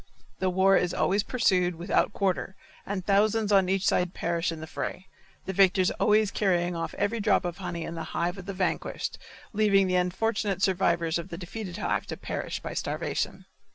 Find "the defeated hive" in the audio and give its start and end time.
11.29-12.07